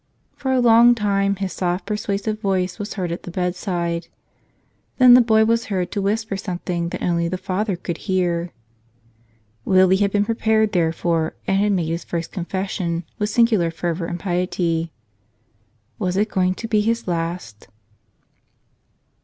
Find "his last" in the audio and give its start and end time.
16.81-17.67